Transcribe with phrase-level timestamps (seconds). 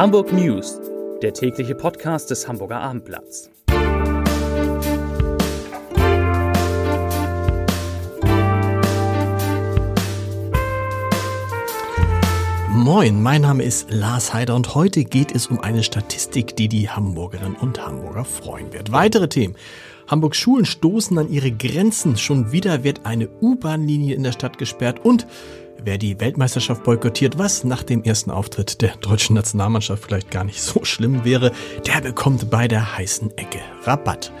[0.00, 0.80] Hamburg News,
[1.20, 3.50] der tägliche Podcast des Hamburger Abendblatts.
[12.70, 16.88] Moin, mein Name ist Lars Heider und heute geht es um eine Statistik, die die
[16.88, 18.92] Hamburgerinnen und Hamburger freuen wird.
[18.92, 19.54] Weitere Themen.
[20.08, 22.16] Hamburgs Schulen stoßen an ihre Grenzen.
[22.16, 25.26] Schon wieder wird eine U-Bahn-Linie in der Stadt gesperrt und
[25.84, 30.62] wer die Weltmeisterschaft boykottiert, was nach dem ersten Auftritt der deutschen Nationalmannschaft vielleicht gar nicht
[30.62, 31.52] so schlimm wäre,
[31.86, 34.32] der bekommt bei der heißen Ecke Rabatt.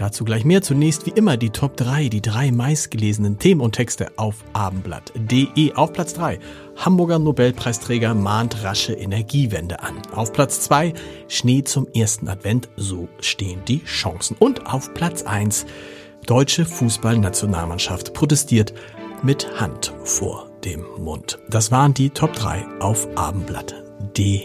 [0.00, 0.62] Dazu gleich mehr.
[0.62, 5.74] Zunächst wie immer die Top 3, die drei meistgelesenen Themen und Texte auf abendblatt.de.
[5.74, 6.38] Auf Platz 3
[6.76, 10.00] Hamburger Nobelpreisträger mahnt rasche Energiewende an.
[10.12, 10.94] Auf Platz 2
[11.28, 14.36] Schnee zum ersten Advent, so stehen die Chancen.
[14.38, 15.66] Und auf Platz 1
[16.26, 18.72] Deutsche Fußballnationalmannschaft protestiert
[19.22, 21.38] mit Hand vor dem Mund.
[21.48, 24.42] Das waren die Top 3 auf abendblatt.de.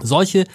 [0.00, 0.46] Solche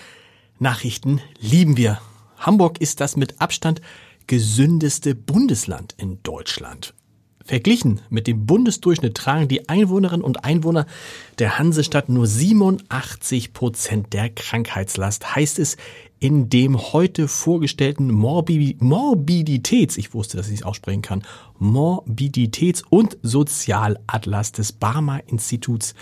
[0.60, 2.00] Nachrichten lieben wir.
[2.38, 3.82] Hamburg ist das mit Abstand
[4.28, 6.94] gesündeste Bundesland in Deutschland.
[7.46, 10.86] Verglichen mit dem Bundesdurchschnitt tragen die Einwohnerinnen und Einwohner
[11.40, 15.76] der Hansestadt nur 87 Prozent der Krankheitslast, heißt es
[16.20, 21.24] in dem heute vorgestellten Morbi Morbiditäts, ich wusste, dass ich es aussprechen kann,
[21.60, 25.96] Morbiditäts- und Sozialatlas des Barmer Instituts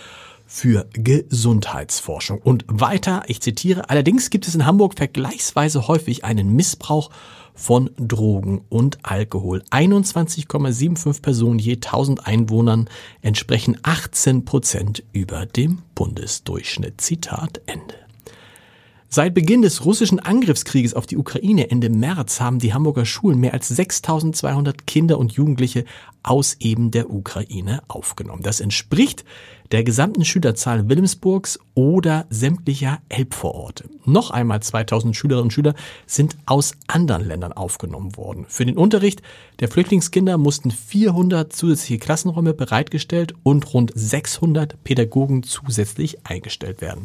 [0.54, 2.42] für Gesundheitsforschung.
[2.42, 7.10] Und weiter, ich zitiere, allerdings gibt es in Hamburg vergleichsweise häufig einen Missbrauch
[7.56, 9.64] von Drogen und Alkohol.
[9.72, 12.90] 21,75 Personen je 1000 Einwohnern
[13.22, 17.00] entsprechen 18 Prozent über dem Bundesdurchschnitt.
[17.00, 17.96] Zitat Ende.
[19.14, 23.53] Seit Beginn des russischen Angriffskrieges auf die Ukraine Ende März haben die Hamburger Schulen mehr
[23.53, 25.84] als 6200 Kinder und Jugendliche
[26.23, 28.42] aus eben der Ukraine aufgenommen.
[28.42, 29.26] Das entspricht
[29.73, 33.90] der gesamten Schülerzahl Wilhelmsburgs oder sämtlicher Elbvororte.
[34.06, 35.75] Noch einmal 2000 Schülerinnen und Schüler
[36.06, 38.46] sind aus anderen Ländern aufgenommen worden.
[38.47, 39.22] Für den Unterricht
[39.59, 47.03] der Flüchtlingskinder mussten 400 zusätzliche Klassenräume bereitgestellt und rund 600 Pädagogen zusätzlich eingestellt werden.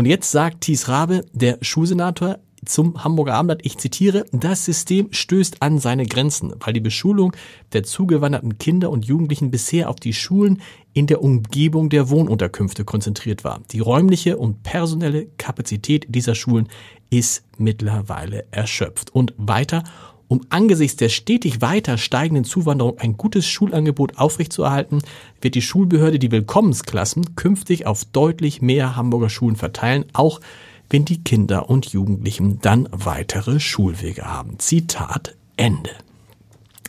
[0.00, 5.60] Und jetzt sagt Thies Rabe, der Schulsenator, zum Hamburger Abendblatt, ich zitiere, das System stößt
[5.60, 7.36] an seine Grenzen, weil die Beschulung
[7.74, 10.62] der zugewanderten Kinder und Jugendlichen bisher auf die Schulen
[10.94, 13.60] in der Umgebung der Wohnunterkünfte konzentriert war.
[13.72, 16.70] Die räumliche und personelle Kapazität dieser Schulen
[17.10, 19.14] ist mittlerweile erschöpft.
[19.14, 19.84] Und weiter,
[20.30, 25.02] um angesichts der stetig weiter steigenden Zuwanderung ein gutes Schulangebot aufrechtzuerhalten,
[25.40, 30.40] wird die Schulbehörde die Willkommensklassen künftig auf deutlich mehr Hamburger Schulen verteilen, auch
[30.88, 34.60] wenn die Kinder und Jugendlichen dann weitere Schulwege haben.
[34.60, 35.90] Zitat Ende.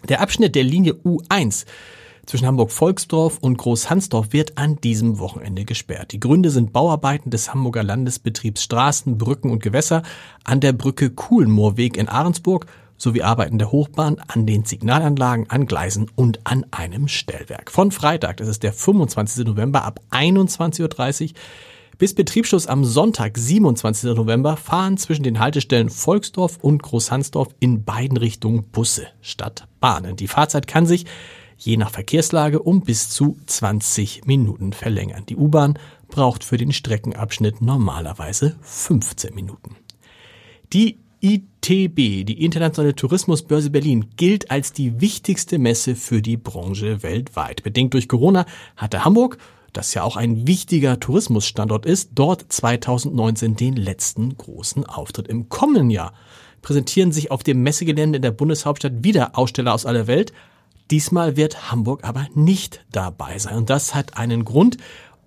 [0.08, 1.66] Der Abschnitt der Linie U1
[2.28, 6.12] zwischen Hamburg-Volksdorf und Großhansdorf wird an diesem Wochenende gesperrt.
[6.12, 10.04] Die Gründe sind Bauarbeiten des Hamburger Landesbetriebs Straßen, Brücken und Gewässer
[10.44, 12.68] an der Brücke Kuhlenmoorweg in Ahrensburg
[13.02, 17.72] sowie Arbeiten der Hochbahn an den Signalanlagen, an Gleisen und an einem Stellwerk.
[17.72, 19.46] Von Freitag, das ist der 25.
[19.46, 21.36] November ab 21.30 Uhr
[21.98, 24.16] bis Betriebsschluss am Sonntag, 27.
[24.16, 30.16] November, fahren zwischen den Haltestellen Volksdorf und Großhansdorf in beiden Richtungen Busse statt Bahnen.
[30.16, 31.06] Die Fahrzeit kann sich
[31.58, 35.26] je nach Verkehrslage um bis zu 20 Minuten verlängern.
[35.28, 39.76] Die U-Bahn braucht für den Streckenabschnitt normalerweise 15 Minuten.
[40.74, 47.62] Die ITB, die Internationale Tourismusbörse Berlin, gilt als die wichtigste Messe für die Branche weltweit.
[47.62, 49.38] Bedingt durch Corona hatte Hamburg,
[49.72, 55.28] das ja auch ein wichtiger Tourismusstandort ist, dort 2019 den letzten großen Auftritt.
[55.28, 56.14] Im kommenden Jahr
[56.64, 60.34] präsentieren sich auf dem Messegelände in der Bundeshauptstadt wieder Aussteller aus aller Welt.
[60.90, 63.58] Diesmal wird Hamburg aber nicht dabei sein.
[63.58, 64.78] Und das hat einen Grund.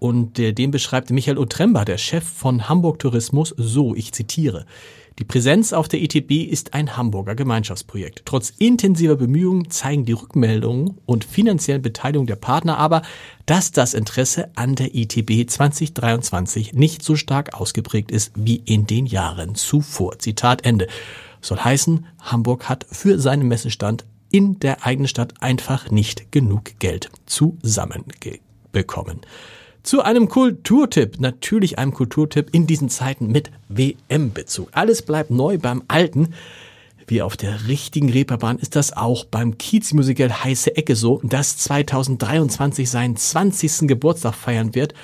[0.00, 4.66] Und den beschreibt Michael Otremba, der Chef von Hamburg Tourismus, so, ich zitiere.
[5.20, 8.22] Die Präsenz auf der ETB ist ein Hamburger Gemeinschaftsprojekt.
[8.24, 13.02] Trotz intensiver Bemühungen zeigen die Rückmeldungen und finanziellen Beteiligung der Partner aber,
[13.46, 19.06] dass das Interesse an der ETB 2023 nicht so stark ausgeprägt ist wie in den
[19.06, 20.18] Jahren zuvor.
[20.18, 20.88] Zitat Ende.
[21.40, 27.10] Soll heißen, Hamburg hat für seinen Messestand in der eigenen Stadt einfach nicht genug Geld
[27.26, 29.20] zusammenbekommen
[29.84, 31.20] zu einem Kulturtipp.
[31.20, 34.68] Natürlich einem Kulturtipp in diesen Zeiten mit WM-Bezug.
[34.72, 36.34] Alles bleibt neu beim Alten.
[37.06, 42.88] Wie auf der richtigen Reeperbahn ist das auch beim Kiezmusical Heiße Ecke so, das 2023
[42.88, 43.86] seinen 20.
[43.86, 44.94] Geburtstag feiern wird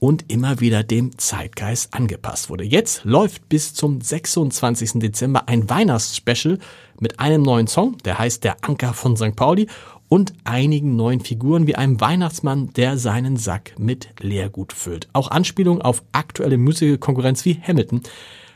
[0.00, 2.64] und immer wieder dem Zeitgeist angepasst wurde.
[2.64, 4.94] Jetzt läuft bis zum 26.
[4.94, 6.58] Dezember ein Weihnachtsspecial
[7.00, 9.36] mit einem neuen Song, der heißt Der Anker von St.
[9.36, 9.66] Pauli
[10.08, 15.08] und einigen neuen Figuren wie einem Weihnachtsmann, der seinen Sack mit Leergut füllt.
[15.12, 18.02] Auch Anspielungen auf aktuelle Musikkonkurrenz wie Hamilton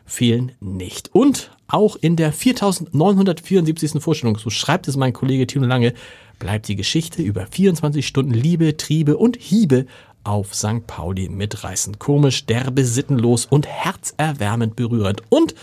[0.05, 1.11] fehlen nicht.
[1.15, 4.03] Und auch in der 4974.
[4.03, 5.95] Vorstellung, so schreibt es mein Kollege Tino Lange,
[6.39, 9.87] bleibt die Geschichte über 24 Stunden Liebe, Triebe und Hiebe
[10.25, 10.87] auf St.
[10.87, 11.99] Pauli mitreißend.
[11.99, 15.23] Komisch, derbe, sittenlos und herzerwärmend berührend.
[15.29, 15.55] Und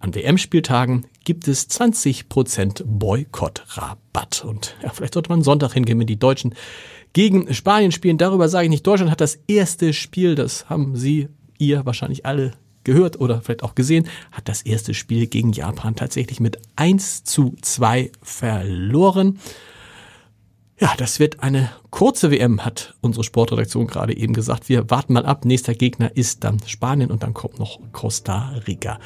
[0.00, 4.46] an WM-Spieltagen gibt es 20% Boykottrabatt.
[4.46, 6.54] Und ja, vielleicht sollte man Sonntag hingehen, wenn die Deutschen
[7.12, 8.16] gegen Spanien spielen.
[8.16, 8.86] Darüber sage ich nicht.
[8.86, 11.28] Deutschland hat das erste Spiel, das haben Sie,
[11.58, 12.52] ihr wahrscheinlich alle
[12.82, 17.54] gehört oder vielleicht auch gesehen, hat das erste Spiel gegen Japan tatsächlich mit 1 zu
[17.60, 19.38] 2 verloren.
[20.80, 24.70] Ja, das wird eine kurze WM, hat unsere Sportredaktion gerade eben gesagt.
[24.70, 25.44] Wir warten mal ab.
[25.44, 28.98] Nächster Gegner ist dann Spanien und dann kommt noch Costa Rica.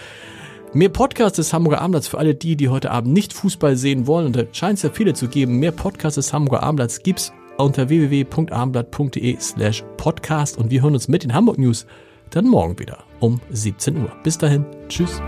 [0.75, 4.27] Mehr Podcasts des Hamburger Abendblatts für alle die, die heute Abend nicht Fußball sehen wollen.
[4.27, 5.59] Und da scheint es ja viele zu geben.
[5.59, 10.57] Mehr Podcasts des Hamburger Abendblatts gibt's unter www.abendblatt.de slash podcast.
[10.57, 11.87] Und wir hören uns mit den Hamburg News
[12.31, 14.11] dann morgen wieder um 17 Uhr.
[14.23, 14.65] Bis dahin.
[14.89, 15.21] Tschüss.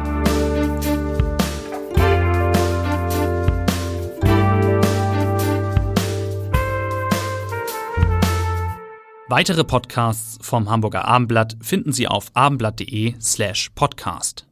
[9.28, 14.46] Weitere Podcasts vom Hamburger Abendblatt finden Sie auf abendblatt.de slash podcast.